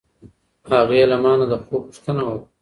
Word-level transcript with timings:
هغې 0.71 1.01
له 1.11 1.17
ما 1.23 1.33
نه 1.39 1.45
د 1.51 1.53
خوب 1.65 1.81
پوښتنه 1.89 2.21
وکړه. 2.25 2.45